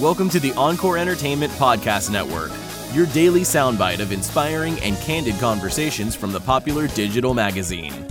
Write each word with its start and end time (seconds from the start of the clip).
Welcome 0.00 0.28
to 0.28 0.40
the 0.40 0.52
Encore 0.56 0.98
Entertainment 0.98 1.50
Podcast 1.54 2.10
Network, 2.10 2.50
your 2.92 3.06
daily 3.14 3.40
soundbite 3.40 4.00
of 4.00 4.12
inspiring 4.12 4.78
and 4.80 4.94
candid 4.98 5.36
conversations 5.36 6.14
from 6.14 6.32
the 6.32 6.40
popular 6.40 6.86
digital 6.88 7.32
magazine. 7.32 8.06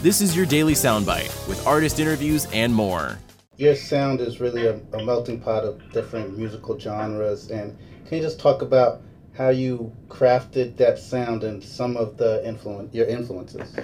This 0.00 0.22
is 0.22 0.34
your 0.34 0.46
daily 0.46 0.72
soundbite 0.72 1.46
with 1.46 1.66
artist 1.66 2.00
interviews 2.00 2.46
and 2.54 2.74
more. 2.74 3.18
Your 3.58 3.74
sound 3.74 4.22
is 4.22 4.40
really 4.40 4.66
a, 4.66 4.80
a 4.94 5.04
melting 5.04 5.38
pot 5.38 5.62
of 5.64 5.92
different 5.92 6.38
musical 6.38 6.78
genres, 6.78 7.50
and 7.50 7.76
can 8.06 8.16
you 8.16 8.22
just 8.22 8.40
talk 8.40 8.62
about 8.62 9.02
how 9.34 9.50
you 9.50 9.92
crafted 10.08 10.78
that 10.78 10.98
sound 10.98 11.44
and 11.44 11.62
some 11.62 11.98
of 11.98 12.16
the 12.16 12.42
influence, 12.48 12.94
your 12.94 13.08
influences? 13.08 13.76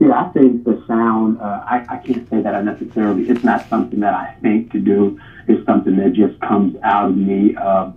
Yeah, 0.00 0.20
I 0.20 0.28
think 0.32 0.44
the 0.44 0.47
sound, 0.88 1.40
uh, 1.40 1.62
I, 1.64 1.86
I 1.88 1.96
can't 1.98 2.28
say 2.28 2.42
that 2.42 2.54
I 2.54 2.62
necessarily, 2.62 3.28
it's 3.28 3.44
not 3.44 3.68
something 3.68 4.00
that 4.00 4.14
I 4.14 4.34
think 4.42 4.72
to 4.72 4.80
do. 4.80 5.20
It's 5.46 5.64
something 5.64 5.96
that 5.96 6.14
just 6.14 6.40
comes 6.40 6.76
out 6.82 7.10
of 7.10 7.16
me 7.16 7.54
uh, 7.54 7.92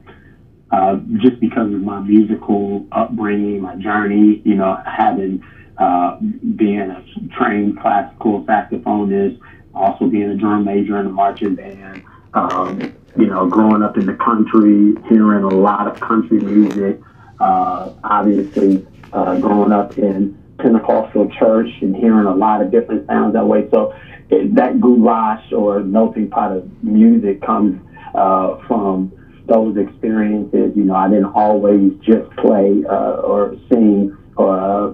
uh, 0.71 0.97
just 1.17 1.39
because 1.39 1.73
of 1.73 1.81
my 1.81 1.99
musical 1.99 2.85
upbringing, 2.91 3.61
my 3.61 3.75
journey, 3.75 4.41
you 4.45 4.55
know, 4.55 4.79
having 4.85 5.43
uh, 5.77 6.17
being 6.55 6.79
a 6.79 7.03
trained 7.35 7.79
classical 7.79 8.43
saxophonist, 8.43 9.39
also 9.73 10.05
being 10.05 10.29
a 10.29 10.35
drum 10.35 10.63
major 10.63 10.99
in 10.99 11.07
a 11.07 11.09
marching 11.09 11.55
band, 11.55 12.03
um, 12.33 12.93
you 13.17 13.25
know, 13.25 13.47
growing 13.47 13.81
up 13.81 13.97
in 13.97 14.05
the 14.05 14.13
country, 14.13 14.93
hearing 15.09 15.43
a 15.43 15.49
lot 15.49 15.87
of 15.87 15.99
country 15.99 16.39
music, 16.39 17.01
uh, 17.39 17.91
obviously 18.03 18.85
uh, 19.11 19.39
growing 19.39 19.71
up 19.71 19.97
in 19.97 20.40
Pentecostal 20.61 21.29
church 21.39 21.69
and 21.81 21.95
hearing 21.95 22.25
a 22.27 22.35
lot 22.35 22.61
of 22.61 22.71
different 22.71 23.07
sounds 23.07 23.33
that 23.33 23.45
way. 23.45 23.67
So 23.71 23.93
it, 24.29 24.55
that 24.55 24.79
goulash 24.79 25.51
or 25.51 25.81
melting 25.81 26.29
pot 26.29 26.55
of 26.55 26.83
music 26.83 27.41
comes 27.41 27.81
uh, 28.15 28.57
from 28.67 29.11
those 29.47 29.77
experiences. 29.77 30.71
You 30.75 30.83
know, 30.83 30.95
I 30.95 31.09
didn't 31.09 31.33
always 31.33 31.93
just 32.01 32.29
play 32.37 32.83
uh, 32.89 33.21
or 33.21 33.55
sing 33.69 34.15
or 34.37 34.59
uh, 34.59 34.93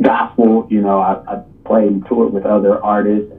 gospel. 0.00 0.66
You 0.70 0.80
know, 0.80 0.98
I, 0.98 1.34
I 1.34 1.42
played 1.64 1.88
and 1.88 2.06
toured 2.06 2.32
with 2.32 2.46
other 2.46 2.82
artists. 2.82 3.32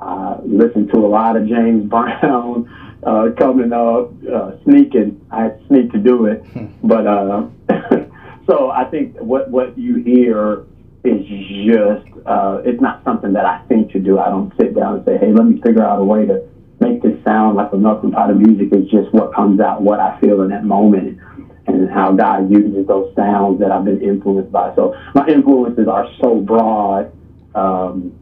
Uh, 0.00 0.38
listened 0.44 0.90
to 0.92 0.98
a 0.98 1.06
lot 1.06 1.36
of 1.36 1.46
James 1.46 1.84
Brown 1.88 2.68
uh, 3.04 3.28
coming 3.38 3.72
up, 3.72 4.10
uh, 4.32 4.52
sneaking. 4.64 5.24
I 5.30 5.44
had 5.44 5.60
to 5.60 5.66
sneak 5.68 5.92
to 5.92 5.98
do 5.98 6.26
it, 6.26 6.42
but 6.82 7.06
uh, 7.06 7.46
so 8.48 8.70
I 8.70 8.84
think 8.84 9.16
what 9.18 9.50
what 9.50 9.76
you 9.78 9.96
hear 9.96 10.64
is 11.04 11.26
just 11.66 12.26
uh, 12.26 12.62
it's 12.64 12.80
not 12.80 13.02
something 13.04 13.32
that 13.32 13.44
I 13.44 13.62
think 13.68 13.92
to 13.92 13.98
do. 13.98 14.18
I 14.18 14.28
don't 14.28 14.52
sit 14.58 14.74
down 14.74 14.96
and 14.96 15.04
say, 15.04 15.18
hey, 15.18 15.32
let 15.32 15.46
me 15.46 15.60
figure 15.60 15.84
out 15.84 15.98
a 15.98 16.04
way 16.04 16.26
to 16.26 16.48
make 16.80 17.02
this 17.02 17.22
sound 17.24 17.56
like 17.56 17.72
a 17.72 17.76
melting 17.76 18.12
pot 18.12 18.30
of 18.30 18.36
music. 18.36 18.68
It's 18.72 18.90
just 18.90 19.12
what 19.12 19.34
comes 19.34 19.60
out, 19.60 19.82
what 19.82 20.00
I 20.00 20.18
feel 20.20 20.42
in 20.42 20.50
that 20.50 20.64
moment, 20.64 21.18
and 21.66 21.90
how 21.90 22.12
God 22.12 22.50
uses 22.50 22.86
those 22.86 23.14
sounds 23.16 23.60
that 23.60 23.70
I've 23.70 23.84
been 23.84 24.02
influenced 24.02 24.52
by. 24.52 24.74
So 24.76 24.94
my 25.14 25.26
influences 25.26 25.88
are 25.88 26.08
so 26.20 26.40
broad, 26.40 27.12
um, 27.54 28.18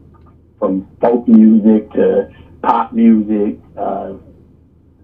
from 0.59 0.87
folk 0.99 1.27
music 1.27 1.91
to 1.93 2.31
pop 2.61 2.93
music, 2.93 3.59
uh, 3.77 4.13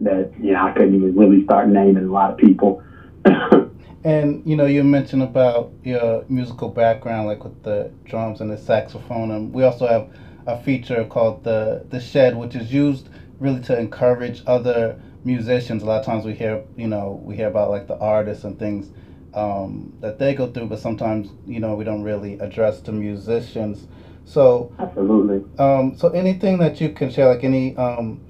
that 0.02 0.31
you 0.39 0.53
know 0.53 0.67
I 0.67 0.72
couldn't 0.73 0.95
even 0.95 1.16
really 1.16 1.44
start 1.45 1.69
naming 1.69 2.06
a 2.06 2.12
lot 2.12 2.31
of 2.31 2.38
people. 2.38 2.84
And 4.03 4.45
you 4.45 4.56
know, 4.56 4.66
you 4.66 4.84
mentioned 4.84 5.23
about 5.23 5.72
your 5.84 6.23
musical 6.30 6.70
background, 6.70 7.28
like 7.28 7.44
with 7.44 7.64
the 7.64 7.92
drums 8.06 8.42
and 8.42 8.50
the 8.50 8.58
saxophone, 8.58 9.31
and 9.31 9.53
we 9.53 9.64
also 9.64 9.88
have 9.88 10.09
a 10.45 10.58
feature 10.62 11.03
called 11.06 11.44
the 11.44 11.86
the 11.90 12.00
Shed, 12.00 12.36
which 12.36 12.56
is 12.56 12.72
used 12.72 13.09
really 13.40 13.62
to 13.62 13.78
encourage 13.78 14.44
other 14.48 15.00
musicians. 15.23 15.84
A 15.84 15.86
lot 15.86 16.00
of 16.00 16.06
times 16.06 16.25
we 16.25 16.34
hear, 16.34 16.64
you 16.75 16.88
know, 16.88 17.22
we 17.23 17.36
hear 17.36 17.48
about 17.48 17.70
like 17.70 17.88
the 17.88 17.98
artists 17.98 18.44
and 18.44 18.58
things 18.58 18.90
um, 19.34 19.94
that 20.00 20.18
they 20.20 20.34
go 20.34 20.48
through, 20.48 20.68
but 20.68 20.80
sometimes 20.80 21.30
you 21.46 21.59
know 21.59 21.75
we 21.75 21.84
don't 21.84 22.03
really 22.03 22.40
address 22.40 22.80
the 22.80 22.91
musicians. 22.91 23.88
So 24.25 24.72
absolutely. 24.80 25.44
Um, 25.57 25.97
so 25.97 26.09
anything 26.09 26.57
that 26.59 26.81
you 26.81 26.90
can 26.90 27.09
share, 27.09 27.28
like 27.34 27.44
any 27.44 27.75
um, 27.78 28.22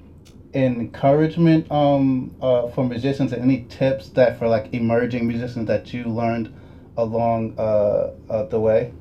encouragement 0.54 1.70
um, 1.70 2.34
uh, 2.40 2.68
for 2.68 2.84
musicians 2.84 3.32
and 3.32 3.42
any 3.42 3.64
tips 3.68 4.08
that 4.10 4.38
for 4.38 4.48
like 4.48 4.72
emerging 4.72 5.26
musicians 5.26 5.66
that 5.66 5.92
you 5.92 6.04
learned 6.04 6.54
along 6.96 7.54
uh, 7.58 8.12
uh, 8.30 8.42
the 8.44 8.58
way? 8.58 8.92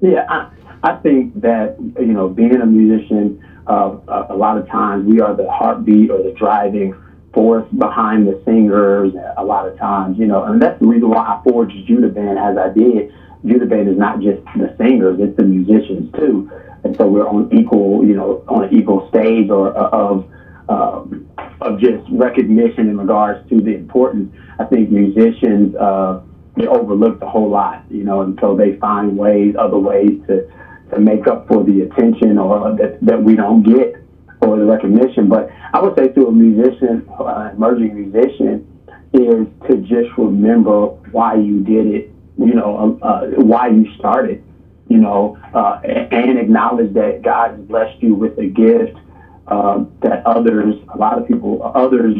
Yeah, 0.00 0.26
I, 0.28 0.50
I 0.82 0.96
think 0.96 1.40
that 1.42 1.76
you 1.98 2.12
know 2.12 2.28
being 2.28 2.60
a 2.60 2.66
musician, 2.66 3.44
uh, 3.66 3.96
a 4.30 4.34
lot 4.34 4.58
of 4.58 4.68
times 4.68 5.06
we 5.06 5.20
are 5.20 5.34
the 5.34 5.50
heartbeat 5.50 6.10
or 6.10 6.22
the 6.22 6.32
driving 6.32 6.94
force 7.32 7.66
behind 7.78 8.26
the 8.26 8.40
singers. 8.44 9.12
A 9.36 9.44
lot 9.44 9.66
of 9.66 9.78
times, 9.78 10.18
you 10.18 10.26
know, 10.26 10.44
and 10.44 10.60
that's 10.60 10.78
the 10.80 10.86
reason 10.86 11.08
why 11.08 11.22
I 11.22 11.40
forged 11.48 11.74
Judah 11.86 12.08
Band 12.08 12.38
as 12.38 12.56
I 12.56 12.72
did. 12.72 13.12
Judah 13.44 13.66
Band 13.66 13.88
is 13.88 13.98
not 13.98 14.20
just 14.20 14.42
the 14.56 14.74
singers; 14.78 15.18
it's 15.20 15.36
the 15.36 15.44
musicians 15.44 16.12
too. 16.14 16.50
And 16.84 16.96
so 16.96 17.06
we're 17.06 17.28
on 17.28 17.48
equal, 17.52 18.04
you 18.04 18.14
know, 18.14 18.44
on 18.48 18.64
an 18.64 18.74
equal 18.76 19.08
stage 19.08 19.50
or 19.50 19.76
uh, 19.76 19.88
of 19.90 20.28
um, 20.72 21.28
of 21.60 21.78
just 21.78 22.02
recognition 22.10 22.88
in 22.88 22.98
regards 22.98 23.48
to 23.50 23.60
the 23.60 23.74
importance. 23.74 24.34
I 24.58 24.64
think 24.64 24.90
musicians 24.90 25.74
uh, 25.76 26.22
they 26.56 26.66
overlook 26.66 27.20
a 27.22 27.28
whole 27.28 27.50
lot, 27.50 27.84
you 27.90 28.04
know, 28.04 28.22
until 28.22 28.56
they 28.56 28.76
find 28.76 29.16
ways, 29.16 29.54
other 29.58 29.78
ways 29.78 30.20
to 30.28 30.48
to 30.92 31.00
make 31.00 31.26
up 31.26 31.48
for 31.48 31.64
the 31.64 31.82
attention 31.82 32.38
or 32.38 32.76
that 32.76 32.98
that 33.02 33.22
we 33.22 33.36
don't 33.36 33.62
get 33.62 33.96
or 34.40 34.58
the 34.58 34.64
recognition. 34.64 35.28
But 35.28 35.50
I 35.72 35.80
would 35.80 35.96
say 35.96 36.08
to 36.08 36.26
a 36.26 36.32
musician, 36.32 37.08
uh, 37.18 37.50
emerging 37.54 37.94
musician, 37.94 38.66
is 39.12 39.46
to 39.68 39.76
just 39.78 40.10
remember 40.18 40.86
why 41.12 41.34
you 41.34 41.62
did 41.62 41.86
it, 41.86 42.10
you 42.38 42.54
know, 42.54 42.78
um, 42.78 42.98
uh, 43.02 43.26
why 43.36 43.68
you 43.68 43.86
started, 43.98 44.42
you 44.88 44.98
know, 44.98 45.38
uh, 45.54 45.80
and 45.84 46.38
acknowledge 46.38 46.92
that 46.94 47.22
God 47.22 47.52
has 47.52 47.60
blessed 47.60 48.02
you 48.02 48.14
with 48.14 48.38
a 48.38 48.46
gift 48.46 48.98
uh, 49.46 49.84
that 50.00 50.24
others, 50.26 50.74
a 50.94 50.98
lot 50.98 51.18
of 51.18 51.26
people, 51.26 51.62
others 51.74 52.16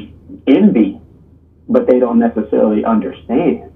envy, 0.46 1.00
but 1.68 1.86
they 1.86 1.98
don't 1.98 2.18
necessarily 2.18 2.84
understand. 2.84 3.70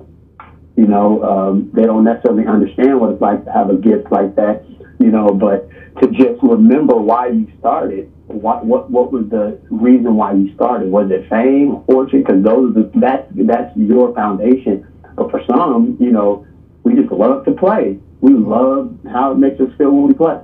You 0.77 0.87
know, 0.87 1.23
um, 1.23 1.71
they 1.73 1.83
don't 1.83 2.05
necessarily 2.05 2.47
understand 2.47 3.01
what 3.01 3.11
it's 3.13 3.23
like 3.23 3.45
to 3.45 3.53
have 3.53 3.71
a 3.71 3.77
gift 3.77 4.13
like 4.13 4.35
that. 4.37 4.65
You 4.99 5.11
know, 5.11 5.29
but 5.29 5.69
to 6.01 6.09
just 6.11 6.43
remember 6.43 6.97
why 6.97 7.29
you 7.29 7.51
started. 7.59 8.13
What 8.27 8.67
what 8.67 8.91
what 8.91 9.13
was 9.13 9.29
the 9.31 9.59
reason 9.71 10.17
why 10.17 10.33
you 10.33 10.53
started? 10.55 10.91
Was 10.91 11.11
it 11.11 11.29
fame, 11.31 11.83
fortune? 11.87 12.23
Because 12.23 12.43
those 12.43 12.75
the, 12.75 12.91
that's 12.95 13.27
that's 13.35 13.77
your 13.77 14.15
foundation. 14.15 14.87
But 15.15 15.31
for 15.31 15.41
some, 15.47 15.97
you 16.01 16.11
know, 16.11 16.47
we 16.83 16.95
just 16.95 17.11
love 17.11 17.45
to 17.47 17.53
play. 17.53 17.99
We 18.21 18.35
love 18.35 18.95
how 19.11 19.33
it 19.33 19.39
makes 19.39 19.61
us 19.61 19.69
feel 19.79 19.93
when 19.93 20.09
we 20.09 20.15
play. 20.15 20.41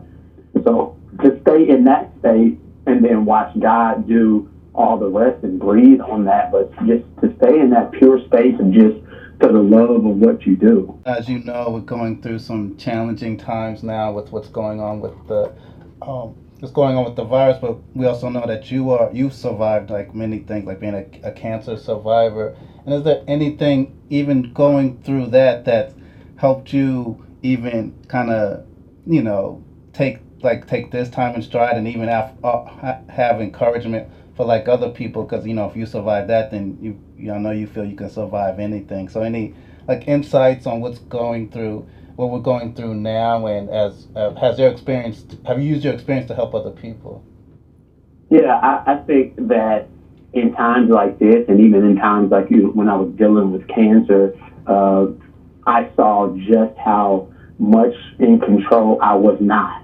So 0.64 0.96
to 1.22 1.40
stay 1.42 1.68
in 1.68 1.84
that 1.84 2.10
state 2.20 2.58
and 2.86 3.04
then 3.04 3.24
watch 3.24 3.58
God 3.58 4.06
do 4.06 4.50
all 4.74 4.98
the 4.98 5.08
rest 5.08 5.42
and 5.44 5.58
breathe 5.60 6.00
on 6.00 6.24
that. 6.24 6.50
But 6.50 6.70
just 6.86 7.04
to 7.20 7.34
stay 7.36 7.60
in 7.60 7.70
that 7.70 7.92
pure 7.92 8.18
space 8.26 8.54
and 8.58 8.72
just 8.72 8.96
for 9.40 9.52
the 9.52 9.58
love 9.58 9.90
of 9.90 10.16
what 10.16 10.46
you 10.46 10.56
do. 10.56 11.00
As 11.04 11.28
you 11.28 11.40
know, 11.40 11.70
we're 11.70 11.80
going 11.80 12.22
through 12.22 12.38
some 12.38 12.76
challenging 12.76 13.36
times 13.36 13.82
now 13.82 14.12
with 14.12 14.30
what's 14.30 14.48
going 14.48 14.80
on 14.80 15.00
with 15.00 15.14
the 15.26 15.52
um, 16.00 16.34
what's 16.60 16.72
going 16.72 16.96
on 16.96 17.04
with 17.04 17.16
the 17.16 17.24
virus. 17.24 17.58
But 17.60 17.78
we 17.94 18.06
also 18.06 18.28
know 18.28 18.46
that 18.46 18.70
you 18.70 18.90
are 18.90 19.10
you've 19.12 19.34
survived 19.34 19.90
like 19.90 20.14
many 20.14 20.38
things, 20.38 20.64
like 20.64 20.80
being 20.80 20.94
a, 20.94 21.28
a 21.28 21.32
cancer 21.32 21.76
survivor. 21.76 22.56
And 22.86 22.94
is 22.94 23.02
there 23.02 23.22
anything 23.26 24.00
even 24.10 24.52
going 24.52 25.02
through 25.02 25.28
that 25.28 25.64
that 25.64 25.92
helped 26.36 26.72
you 26.72 27.24
even 27.42 27.96
kind 28.08 28.30
of 28.30 28.64
you 29.06 29.22
know 29.22 29.62
take 29.92 30.18
like 30.42 30.66
take 30.66 30.90
this 30.90 31.08
time 31.08 31.34
in 31.34 31.42
stride 31.42 31.76
and 31.76 31.86
even 31.86 32.08
have 32.08 32.34
uh, 32.44 32.64
have 33.08 33.40
encouragement 33.40 34.08
for 34.34 34.44
like 34.44 34.68
other 34.68 34.90
people 34.90 35.24
because 35.24 35.46
you 35.46 35.54
know 35.54 35.66
if 35.66 35.76
you 35.76 35.86
survive 35.86 36.26
that 36.28 36.50
then 36.50 36.78
you 36.80 36.98
you 37.16 37.36
know 37.38 37.50
you 37.50 37.66
feel 37.66 37.84
you 37.84 37.96
can 37.96 38.10
survive 38.10 38.58
anything. 38.58 39.08
So 39.08 39.22
any 39.22 39.54
like 39.86 40.08
insights 40.08 40.66
on 40.66 40.80
what's 40.80 40.98
going 40.98 41.50
through 41.50 41.86
what 42.16 42.30
we're 42.30 42.40
going 42.40 42.74
through 42.74 42.94
now 42.94 43.46
and 43.46 43.70
as 43.70 44.06
uh, 44.14 44.34
has 44.34 44.58
your 44.58 44.68
experience 44.68 45.24
have 45.46 45.60
you 45.60 45.68
used 45.68 45.84
your 45.84 45.94
experience 45.94 46.28
to 46.28 46.34
help 46.34 46.54
other 46.54 46.70
people? 46.70 47.22
Yeah 48.30 48.54
I, 48.54 48.92
I 48.92 48.96
think 48.98 49.36
that 49.48 49.88
in 50.32 50.52
times 50.54 50.90
like 50.90 51.18
this 51.18 51.44
and 51.48 51.60
even 51.60 51.84
in 51.84 51.96
times 51.96 52.30
like 52.30 52.50
you 52.50 52.70
when 52.70 52.88
i 52.88 52.96
was 52.96 53.12
dealing 53.16 53.52
with 53.52 53.66
cancer 53.68 54.34
uh, 54.66 55.06
i 55.66 55.88
saw 55.94 56.34
just 56.36 56.76
how 56.78 57.28
much 57.58 57.94
in 58.18 58.40
control 58.40 58.98
i 59.02 59.14
was 59.14 59.36
not 59.40 59.81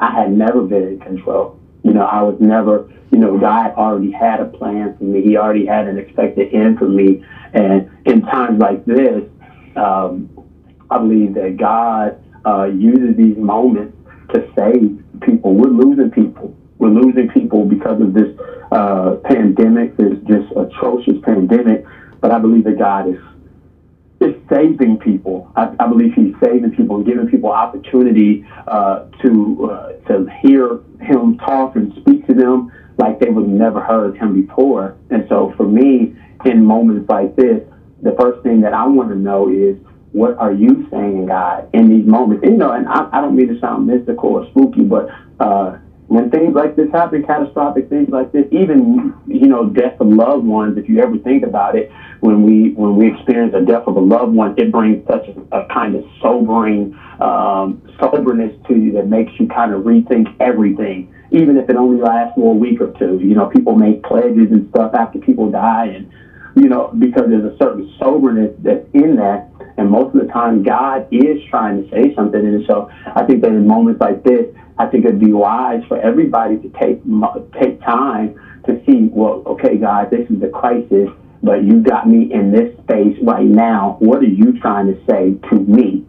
I 0.00 0.10
had 0.10 0.32
never 0.32 0.62
been 0.62 0.88
in 0.88 1.00
control. 1.00 1.60
You 1.82 1.92
know, 1.92 2.02
I 2.02 2.22
was 2.22 2.36
never, 2.40 2.90
you 3.10 3.18
know, 3.18 3.38
God 3.38 3.72
already 3.72 4.10
had 4.10 4.40
a 4.40 4.46
plan 4.46 4.96
for 4.96 5.04
me. 5.04 5.22
He 5.22 5.36
already 5.36 5.66
had 5.66 5.86
an 5.86 5.98
expected 5.98 6.52
end 6.54 6.78
for 6.78 6.88
me. 6.88 7.24
And 7.52 7.90
in 8.06 8.22
times 8.22 8.60
like 8.60 8.84
this, 8.84 9.24
um, 9.76 10.30
I 10.90 10.98
believe 10.98 11.34
that 11.34 11.56
God 11.58 12.22
uh, 12.46 12.64
uses 12.64 13.16
these 13.16 13.36
moments 13.36 13.96
to 14.32 14.50
save 14.56 15.02
people. 15.20 15.54
We're 15.54 15.70
losing 15.70 16.10
people. 16.10 16.56
We're 16.78 16.88
losing 16.88 17.28
people 17.28 17.64
because 17.66 18.00
of 18.00 18.14
this 18.14 18.36
uh, 18.72 19.16
pandemic, 19.24 19.96
this 19.96 20.14
just 20.26 20.50
atrocious 20.56 21.16
pandemic. 21.22 21.84
But 22.20 22.30
I 22.30 22.38
believe 22.38 22.64
that 22.64 22.78
God 22.78 23.08
is 23.08 23.16
is 23.16 23.29
saving 24.60 24.98
people. 24.98 25.50
I, 25.56 25.74
I 25.78 25.86
believe 25.86 26.14
He's 26.14 26.34
saving 26.42 26.74
people 26.76 26.96
and 26.96 27.06
giving 27.06 27.28
people 27.28 27.50
opportunity 27.50 28.46
uh, 28.66 29.06
to 29.22 29.70
uh, 29.70 29.92
to 30.08 30.30
hear 30.42 30.80
Him 31.00 31.38
talk 31.38 31.76
and 31.76 31.92
speak 32.00 32.26
to 32.26 32.34
them 32.34 32.72
like 32.98 33.18
they 33.20 33.30
would 33.30 33.48
never 33.48 33.80
heard 33.80 34.16
Him 34.16 34.40
before. 34.46 34.96
And 35.10 35.26
so, 35.28 35.54
for 35.56 35.66
me, 35.66 36.14
in 36.44 36.64
moments 36.64 37.08
like 37.08 37.36
this, 37.36 37.62
the 38.02 38.16
first 38.18 38.42
thing 38.42 38.60
that 38.62 38.74
I 38.74 38.86
want 38.86 39.10
to 39.10 39.16
know 39.16 39.50
is 39.50 39.76
what 40.12 40.36
are 40.38 40.52
you 40.52 40.88
saying, 40.90 41.26
God, 41.26 41.70
in 41.72 41.88
these 41.88 42.06
moments? 42.06 42.44
You 42.44 42.56
know, 42.56 42.72
and 42.72 42.88
I, 42.88 43.08
I 43.12 43.20
don't 43.20 43.36
mean 43.36 43.48
to 43.48 43.60
sound 43.60 43.86
mystical 43.86 44.30
or 44.30 44.50
spooky, 44.50 44.82
but 44.82 45.08
uh, 45.38 45.78
when 46.08 46.30
things 46.30 46.54
like 46.54 46.74
this 46.74 46.90
happen, 46.90 47.22
catastrophic 47.22 47.88
things 47.88 48.08
like 48.08 48.32
this, 48.32 48.44
even 48.50 49.14
you 49.28 49.46
know, 49.46 49.66
death 49.66 50.00
of 50.00 50.08
loved 50.08 50.44
ones, 50.44 50.76
if 50.76 50.88
you 50.88 51.00
ever 51.00 51.16
think 51.18 51.44
about 51.44 51.76
it, 51.76 51.92
when 52.20 52.42
we 52.42 52.72
when 52.72 52.96
we 52.96 53.12
experience 53.12 53.52
the 53.52 53.60
death 53.60 53.84
of 53.86 53.96
a 53.96 54.00
loved 54.00 54.32
one, 54.32 54.54
it 54.58 54.70
brings 54.70 55.06
such 55.06 55.26
a, 55.28 55.56
a 55.56 55.66
kind 55.66 55.94
of 55.94 56.04
sobering 56.20 56.96
um, 57.20 57.82
soberness 58.00 58.54
to 58.68 58.74
you 58.74 58.92
that 58.92 59.06
makes 59.08 59.32
you 59.38 59.48
kind 59.48 59.72
of 59.72 59.82
rethink 59.82 60.34
everything, 60.40 61.14
even 61.30 61.56
if 61.56 61.68
it 61.68 61.76
only 61.76 62.00
lasts 62.00 62.34
for 62.34 62.54
a 62.54 62.56
week 62.56 62.80
or 62.80 62.92
two. 62.98 63.18
You 63.20 63.34
know, 63.34 63.46
people 63.46 63.74
make 63.74 64.02
pledges 64.02 64.50
and 64.50 64.68
stuff 64.70 64.94
after 64.94 65.18
people 65.18 65.50
die, 65.50 65.86
and 65.86 66.10
you 66.56 66.68
know, 66.68 66.92
because 66.98 67.24
there's 67.28 67.44
a 67.44 67.56
certain 67.58 67.92
soberness 67.98 68.54
that's 68.60 68.86
in 68.92 69.16
that. 69.16 69.48
And 69.76 69.90
most 69.90 70.14
of 70.14 70.20
the 70.20 70.30
time, 70.30 70.62
God 70.62 71.08
is 71.10 71.38
trying 71.48 71.82
to 71.82 71.90
say 71.90 72.14
something. 72.14 72.40
And 72.40 72.66
so 72.66 72.90
I 73.06 73.24
think 73.24 73.40
that 73.42 73.48
in 73.48 73.66
moments 73.66 74.00
like 74.00 74.22
this, 74.24 74.44
I 74.78 74.86
think 74.86 75.06
it'd 75.06 75.20
be 75.20 75.32
wise 75.32 75.82
for 75.88 75.98
everybody 75.98 76.58
to 76.58 76.68
take 76.78 77.00
take 77.58 77.80
time 77.80 78.38
to 78.66 78.82
see, 78.84 79.08
well, 79.10 79.42
okay, 79.46 79.76
God, 79.76 80.10
this 80.10 80.28
is 80.28 80.42
a 80.42 80.48
crisis, 80.48 81.08
but 81.42 81.64
you 81.64 81.82
got 81.82 82.08
me 82.08 82.32
in 82.32 82.52
this 82.52 82.76
space 82.84 83.16
right 83.22 83.46
now. 83.46 83.96
What 84.00 84.18
are 84.18 84.24
you 84.24 84.58
trying 84.60 84.86
to 84.86 85.00
say 85.06 85.34
to 85.50 85.54
me? 85.58 86.06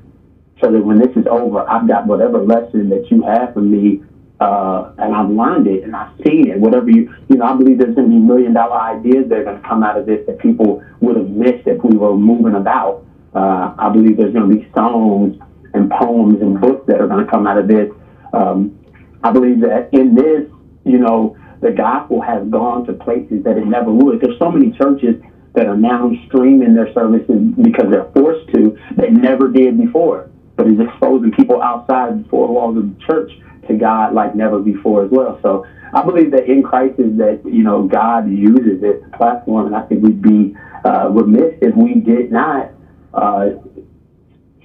So 0.61 0.71
that 0.71 0.83
when 0.83 0.99
this 0.99 1.15
is 1.15 1.25
over, 1.29 1.67
I've 1.67 1.87
got 1.87 2.05
whatever 2.05 2.37
lesson 2.39 2.89
that 2.89 3.09
you 3.09 3.23
have 3.23 3.53
for 3.53 3.61
me 3.61 4.03
uh, 4.41 4.91
and 4.97 5.15
I've 5.15 5.29
learned 5.29 5.67
it 5.67 5.83
and 5.83 5.95
I've 5.95 6.17
seen 6.25 6.49
it. 6.49 6.59
Whatever 6.59 6.89
you, 6.89 7.13
you 7.29 7.37
know, 7.37 7.45
I 7.45 7.55
believe 7.55 7.77
there's 7.77 7.93
going 7.93 8.09
to 8.09 8.13
be 8.15 8.19
million 8.19 8.53
dollar 8.53 8.75
ideas 8.75 9.29
that 9.29 9.37
are 9.37 9.43
going 9.43 9.61
to 9.61 9.67
come 9.67 9.83
out 9.83 9.97
of 9.97 10.07
this 10.07 10.25
that 10.25 10.39
people 10.39 10.83
would 10.99 11.15
have 11.15 11.29
missed 11.29 11.67
if 11.67 11.83
we 11.83 11.95
were 11.95 12.17
moving 12.17 12.55
about. 12.55 13.05
Uh, 13.35 13.75
I 13.77 13.89
believe 13.89 14.17
there's 14.17 14.33
going 14.33 14.49
to 14.49 14.55
be 14.55 14.67
songs 14.73 15.39
and 15.75 15.91
poems 15.91 16.41
and 16.41 16.59
books 16.59 16.85
that 16.87 16.99
are 16.99 17.07
going 17.07 17.23
to 17.23 17.29
come 17.29 17.45
out 17.45 17.59
of 17.59 17.67
this. 17.67 17.89
Um, 18.33 18.77
I 19.23 19.31
believe 19.31 19.61
that 19.61 19.89
in 19.93 20.15
this, 20.15 20.49
you 20.85 20.97
know, 20.97 21.37
the 21.61 21.71
gospel 21.71 22.21
has 22.21 22.47
gone 22.49 22.85
to 22.87 22.93
places 22.93 23.43
that 23.43 23.57
it 23.57 23.65
never 23.65 23.91
would. 23.91 24.19
There's 24.19 24.37
so 24.39 24.51
many 24.51 24.71
churches 24.77 25.21
that 25.53 25.67
are 25.67 25.77
now 25.77 26.11
streaming 26.27 26.73
their 26.73 26.91
services 26.93 27.41
because 27.61 27.89
they're 27.89 28.09
forced 28.13 28.51
to 28.53 28.77
that 28.97 29.11
never 29.11 29.47
did 29.49 29.77
before, 29.77 30.29
but 30.55 30.67
is 30.67 30.79
exposing 30.79 31.31
people 31.31 31.61
outside 31.61 32.23
the 32.23 32.29
four 32.29 32.47
walls 32.47 32.77
of 32.77 32.83
the 32.83 33.05
church 33.05 33.31
to 33.67 33.75
God 33.75 34.13
like 34.13 34.35
never 34.35 34.59
before 34.59 35.05
as 35.05 35.11
well. 35.11 35.39
So 35.41 35.65
I 35.93 36.03
believe 36.03 36.31
that 36.31 36.45
in 36.45 36.63
crisis 36.63 37.17
that 37.17 37.41
you 37.45 37.63
know 37.63 37.83
God 37.83 38.29
uses 38.29 38.81
this 38.81 39.03
platform, 39.17 39.67
and 39.67 39.75
I 39.75 39.83
think 39.83 40.03
we'd 40.03 40.21
be 40.21 40.55
uh, 40.85 41.09
remiss 41.09 41.53
if 41.61 41.75
we 41.75 41.95
did 41.95 42.31
not 42.31 42.71
uh, 43.13 43.49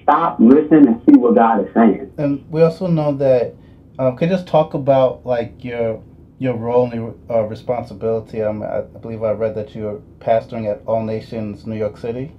stop, 0.02 0.38
listen, 0.38 0.86
and 0.86 1.02
see 1.04 1.18
what 1.18 1.34
God 1.34 1.66
is 1.66 1.74
saying. 1.74 2.12
And 2.16 2.48
we 2.50 2.62
also 2.62 2.86
know 2.86 3.12
that. 3.16 3.54
Um, 3.98 4.14
could 4.14 4.28
you 4.28 4.36
just 4.36 4.46
talk 4.46 4.74
about 4.74 5.24
like 5.24 5.64
your 5.64 6.02
your 6.38 6.56
role 6.56 6.84
and 6.84 6.94
your 6.94 7.14
uh, 7.30 7.42
responsibility? 7.42 8.42
Um, 8.42 8.62
I, 8.62 8.82
believe 8.82 9.22
I 9.22 9.32
read 9.32 9.54
that 9.54 9.74
you're 9.74 10.00
pastoring 10.18 10.70
at 10.70 10.82
All 10.86 11.02
Nations 11.02 11.66
New 11.66 11.76
York 11.76 11.96
City. 11.96 12.32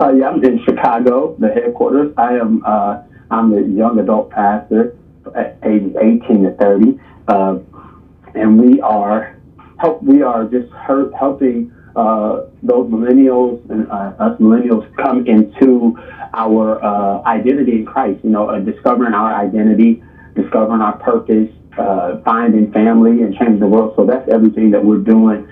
Uh, 0.00 0.12
yeah, 0.12 0.28
I'm 0.28 0.42
in 0.44 0.62
Chicago, 0.64 1.36
the 1.38 1.48
headquarters. 1.48 2.12
I 2.16 2.34
am. 2.34 2.62
Uh, 2.64 3.02
I'm 3.30 3.50
the 3.50 3.62
young 3.62 3.98
adult 4.00 4.30
pastor 4.30 4.96
ages 5.64 5.94
18 6.00 6.42
to 6.42 6.56
30, 6.58 7.00
uh, 7.28 7.58
and 8.34 8.60
we 8.60 8.80
are 8.80 9.36
help. 9.78 10.02
We 10.02 10.22
are 10.22 10.44
just 10.44 10.70
her, 10.72 11.10
helping 11.16 11.72
uh, 11.96 12.46
those 12.62 12.90
millennials 12.90 13.68
and 13.70 13.90
uh, 13.90 14.14
us 14.18 14.40
millennials 14.40 14.84
come 14.96 15.26
into 15.26 15.98
our 16.34 16.82
uh, 16.82 17.22
identity 17.24 17.72
in 17.72 17.86
Christ. 17.86 18.24
You 18.24 18.30
know, 18.30 18.48
uh, 18.48 18.58
discovering 18.58 19.14
our 19.14 19.34
identity, 19.34 20.02
discovering 20.34 20.80
our 20.80 20.96
purpose, 20.98 21.50
uh, 21.78 22.20
finding 22.24 22.72
family, 22.72 23.22
and 23.22 23.34
changing 23.36 23.60
the 23.60 23.66
world. 23.66 23.94
So 23.96 24.04
that's 24.06 24.28
everything 24.32 24.70
that 24.72 24.84
we're 24.84 24.98
doing 24.98 25.50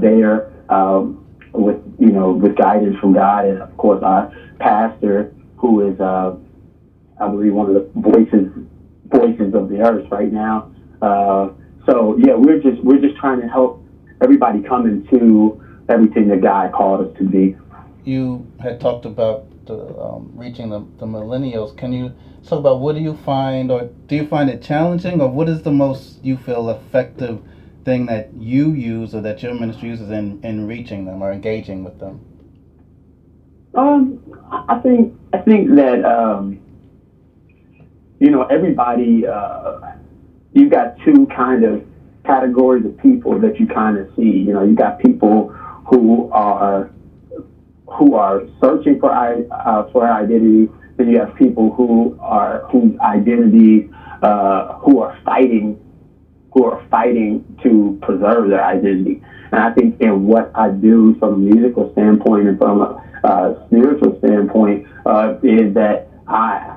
there. 0.00 0.52
Um, 0.68 1.24
with 1.52 1.80
you 1.98 2.12
know, 2.12 2.32
with 2.32 2.56
guidance 2.56 2.96
from 2.98 3.14
God, 3.14 3.46
and 3.46 3.62
of 3.62 3.76
course 3.76 4.02
our 4.02 4.32
pastor, 4.58 5.32
who 5.56 5.88
is 5.88 6.00
I 7.20 7.28
believe 7.28 7.52
one 7.52 7.74
of 7.74 7.74
the 7.74 7.90
voices 7.94 8.52
voices 9.06 9.54
of 9.54 9.68
the 9.68 9.80
earth 9.80 10.10
right 10.10 10.32
now. 10.32 10.70
Uh, 11.00 11.50
so 11.86 12.16
yeah, 12.18 12.34
we're 12.34 12.60
just 12.60 12.82
we're 12.84 13.00
just 13.00 13.16
trying 13.16 13.40
to 13.40 13.48
help 13.48 13.82
everybody 14.20 14.62
come 14.62 14.86
into 14.86 15.62
everything 15.88 16.28
that 16.28 16.42
God 16.42 16.72
called 16.72 17.06
us 17.06 17.18
to 17.18 17.24
be. 17.24 17.56
You 18.04 18.46
had 18.60 18.80
talked 18.80 19.04
about 19.04 19.47
the, 19.68 19.96
um, 20.00 20.32
reaching 20.34 20.70
the, 20.70 20.80
the 20.98 21.06
millennials. 21.06 21.76
Can 21.76 21.92
you 21.92 22.12
talk 22.46 22.58
about 22.58 22.80
what 22.80 22.96
do 22.96 23.00
you 23.00 23.14
find, 23.14 23.70
or 23.70 23.88
do 24.06 24.16
you 24.16 24.26
find 24.26 24.50
it 24.50 24.60
challenging, 24.62 25.20
or 25.20 25.28
what 25.28 25.48
is 25.48 25.62
the 25.62 25.70
most 25.70 26.24
you 26.24 26.36
feel 26.36 26.70
effective 26.70 27.40
thing 27.84 28.06
that 28.06 28.34
you 28.34 28.72
use 28.72 29.14
or 29.14 29.20
that 29.20 29.42
your 29.42 29.54
ministry 29.54 29.88
uses 29.88 30.10
in, 30.10 30.40
in 30.42 30.66
reaching 30.66 31.04
them 31.04 31.22
or 31.22 31.30
engaging 31.30 31.84
with 31.84 32.00
them? 32.00 32.20
Um, 33.74 34.20
I 34.50 34.80
think 34.80 35.14
I 35.32 35.38
think 35.38 35.76
that 35.76 36.04
um, 36.04 36.60
you 38.18 38.30
know, 38.30 38.42
everybody, 38.44 39.26
uh, 39.26 39.92
you've 40.52 40.70
got 40.70 40.96
two 41.04 41.26
kind 41.26 41.64
of 41.64 41.84
categories 42.24 42.84
of 42.84 42.98
people 42.98 43.38
that 43.40 43.60
you 43.60 43.66
kind 43.66 43.96
of 43.96 44.08
see. 44.16 44.22
You 44.22 44.52
know, 44.52 44.64
you 44.64 44.74
got 44.74 44.98
people 44.98 45.48
who 45.86 46.30
are 46.32 46.90
who 47.92 48.14
are 48.14 48.42
searching 48.60 49.00
for 49.00 49.10
uh, 49.12 49.90
for 49.92 50.10
identity. 50.10 50.68
Then 50.96 51.10
you 51.10 51.20
have 51.20 51.34
people 51.36 51.72
who 51.74 52.18
are 52.20 52.66
whose 52.70 52.98
identity 53.00 53.90
uh, 54.22 54.74
who 54.78 55.00
are 55.00 55.18
fighting 55.24 55.80
who 56.52 56.64
are 56.64 56.84
fighting 56.90 57.44
to 57.62 57.98
preserve 58.02 58.48
their 58.50 58.64
identity. 58.64 59.22
And 59.52 59.60
I 59.60 59.72
think 59.72 60.00
in 60.00 60.26
what 60.26 60.50
I 60.54 60.70
do 60.70 61.16
from 61.18 61.34
a 61.34 61.36
musical 61.36 61.92
standpoint 61.92 62.48
and 62.48 62.58
from 62.58 62.80
a 62.80 63.04
uh, 63.24 63.66
spiritual 63.66 64.18
standpoint 64.18 64.86
uh, 65.06 65.38
is 65.42 65.74
that 65.74 66.08
I 66.26 66.76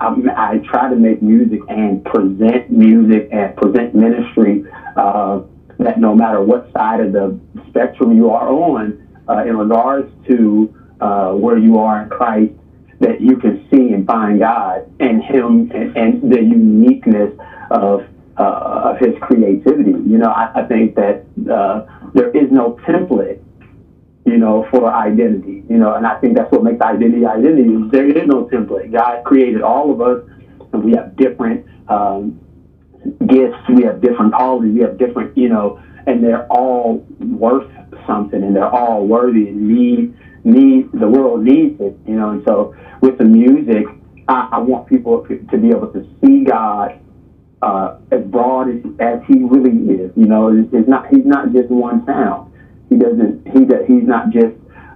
I, 0.00 0.14
I 0.36 0.58
try 0.70 0.90
to 0.90 0.96
make 0.96 1.22
music 1.22 1.60
and 1.68 2.04
present 2.04 2.70
music 2.70 3.28
and 3.30 3.56
present 3.56 3.94
ministry 3.94 4.64
uh, 4.96 5.40
that 5.78 5.98
no 6.00 6.14
matter 6.14 6.42
what 6.42 6.70
side 6.72 7.00
of 7.00 7.12
the 7.12 7.38
spectrum 7.68 8.16
you 8.16 8.30
are 8.30 8.48
on, 8.48 9.01
uh, 9.28 9.44
in 9.44 9.56
regards 9.56 10.10
to 10.28 10.74
uh, 11.00 11.32
where 11.32 11.58
you 11.58 11.78
are 11.78 12.02
in 12.02 12.08
Christ, 12.08 12.52
that 13.00 13.20
you 13.20 13.36
can 13.36 13.66
see 13.70 13.92
and 13.92 14.06
find 14.06 14.38
God 14.38 14.90
and 15.00 15.22
Him 15.22 15.70
and, 15.74 15.96
and 15.96 16.32
the 16.32 16.40
uniqueness 16.40 17.32
of 17.70 18.06
uh, 18.38 18.92
of 18.92 18.98
His 18.98 19.14
creativity. 19.20 19.90
You 19.90 20.18
know, 20.18 20.30
I, 20.30 20.62
I 20.62 20.66
think 20.66 20.94
that 20.94 21.24
uh, 21.50 21.86
there 22.14 22.30
is 22.30 22.50
no 22.50 22.78
template 22.86 23.42
you 24.24 24.38
know, 24.38 24.66
for 24.70 24.92
identity, 24.92 25.64
you 25.68 25.78
know, 25.78 25.94
and 25.94 26.06
I 26.06 26.18
think 26.20 26.36
that's 26.36 26.50
what 26.52 26.62
makes 26.62 26.80
identity 26.80 27.26
identity. 27.26 27.76
There 27.90 28.06
is 28.06 28.26
no 28.28 28.44
template. 28.46 28.92
God 28.92 29.24
created 29.24 29.62
all 29.62 29.90
of 29.90 30.00
us, 30.00 30.22
and 30.72 30.84
we 30.84 30.92
have 30.92 31.16
different 31.16 31.66
um, 31.88 32.38
gifts, 33.26 33.58
we 33.68 33.82
have 33.82 34.00
different 34.00 34.32
qualities, 34.32 34.74
we 34.74 34.80
have 34.82 34.96
different, 34.96 35.36
you 35.36 35.48
know, 35.48 35.82
and 36.06 36.22
they're 36.22 36.46
all 36.46 37.06
worth 37.20 37.70
something, 38.06 38.42
and 38.42 38.54
they're 38.54 38.70
all 38.70 39.06
worthy 39.06 39.48
and 39.48 39.68
need 39.68 40.14
need 40.44 40.90
the 40.92 41.08
world 41.08 41.42
needs 41.42 41.80
it, 41.80 41.96
you 42.06 42.14
know. 42.14 42.30
And 42.30 42.42
so 42.46 42.74
with 43.00 43.18
the 43.18 43.24
music, 43.24 43.84
I, 44.28 44.48
I 44.52 44.58
want 44.58 44.88
people 44.88 45.24
to 45.26 45.58
be 45.58 45.68
able 45.68 45.92
to 45.92 46.06
see 46.20 46.44
God 46.44 46.98
uh, 47.62 47.98
as 48.10 48.22
broad 48.24 48.70
as, 48.70 48.82
as 48.98 49.20
He 49.28 49.44
really 49.44 50.02
is. 50.02 50.10
You 50.16 50.26
know, 50.26 50.48
it's, 50.72 50.88
not 50.88 51.08
He's 51.08 51.24
not 51.24 51.52
just 51.52 51.70
one 51.70 52.04
sound 52.06 52.52
he 52.92 52.98
doesn't. 52.98 53.48
He 53.52 53.64
does, 53.64 53.86
he's 53.86 54.04
not 54.04 54.30
just 54.30 54.54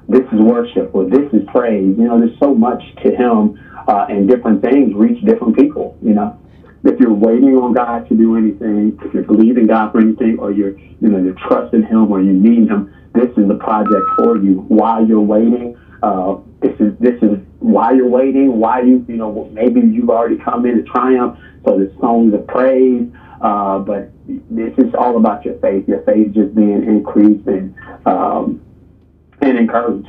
this 0.09 0.23
is 0.33 0.41
worship 0.41 0.95
or 0.95 1.09
this 1.09 1.33
is 1.33 1.43
praise. 1.49 1.95
You 1.99 2.05
know, 2.05 2.19
there's 2.19 2.39
so 2.39 2.55
much 2.55 2.83
to 3.05 3.11
him, 3.15 3.59
uh, 3.89 4.07
and 4.09 4.29
different 4.29 4.63
things 4.63 4.95
reach 4.95 5.25
different 5.25 5.57
people. 5.57 5.97
You 6.03 6.15
know, 6.15 6.39
if 6.85 7.01
you're 7.01 7.13
waiting 7.13 7.57
on 7.57 7.75
God 7.75 8.09
to 8.09 8.17
do 8.17 8.37
anything, 8.37 8.99
if 9.03 9.15
you're 9.15 9.25
believing 9.25 9.67
God 9.67 9.93
for 9.93 10.01
anything, 10.01 10.39
or 10.39 10.53
you're 10.53 10.79
you 10.79 11.09
know 11.09 11.19
you're 11.19 11.35
trusting 11.49 11.83
Him 11.85 12.11
or 12.13 12.21
you 12.21 12.33
need 12.33 12.69
Him, 12.69 12.93
this 13.15 13.31
is 13.37 13.49
the 13.49 13.57
project 13.57 14.05
for 14.19 14.37
you. 14.39 14.65
While 14.69 15.07
you're 15.07 15.21
waiting, 15.21 15.77
uh, 16.03 16.37
this 16.61 16.75
is 16.81 16.93
this 17.01 17.21
is 17.23 17.39
why 17.61 17.93
you're 17.93 18.09
waiting. 18.09 18.59
Why 18.59 18.83
you 18.83 19.05
you 19.09 19.17
know 19.17 19.49
maybe 19.53 19.81
you've 19.81 20.11
already 20.11 20.37
come 20.39 20.67
in 20.67 20.79
into 20.79 20.85
triumph. 20.91 21.39
So 21.65 21.79
the 21.79 21.93
songs 22.01 22.33
of 22.35 22.47
praise 22.47 23.11
Uh, 23.41 23.79
but 23.81 24.11
this 24.51 24.73
is 24.79 24.95
all 24.99 25.17
about 25.17 25.45
your 25.45 25.59
faith. 25.59 25.87
Your 25.89 26.03
faith 26.03 26.33
just 26.33 26.55
being 26.55 26.85
increased 26.85 27.47
and 27.47 27.75
um, 28.07 28.63
and 29.43 29.59
encouraged. 29.59 30.09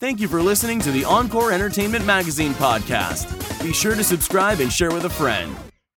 Thank 0.00 0.20
you 0.20 0.28
for 0.28 0.42
listening 0.42 0.80
to 0.80 0.90
the 0.90 1.04
Encore 1.04 1.52
Entertainment 1.52 2.04
Magazine 2.04 2.52
podcast. 2.54 3.62
Be 3.62 3.72
sure 3.72 3.94
to 3.94 4.02
subscribe 4.02 4.60
and 4.60 4.70
share 4.72 4.90
with 4.90 5.04
a 5.04 5.10
friend. 5.10 5.56